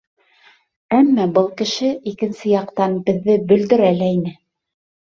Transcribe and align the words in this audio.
Әммә 0.99 1.27
был 1.35 1.45
кеше, 1.61 1.91
икенсе 2.13 2.51
яҡтан, 2.55 2.97
беҙҙе 3.11 3.39
бөлдөрә 3.53 3.97
лә 4.03 4.15
ине. 4.19 4.37